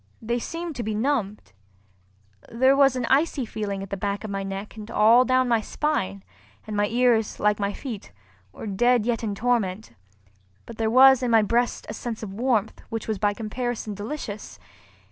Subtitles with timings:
[0.19, 1.53] They seemed to be numbed.
[2.51, 5.61] There was an icy feeling at the back of my neck and all down my
[5.61, 6.23] spine,
[6.65, 8.11] and my ears, like my feet,
[8.51, 9.91] were dead yet in torment;
[10.65, 14.57] but there was in my breast a sense of warmth which was by comparison delicious.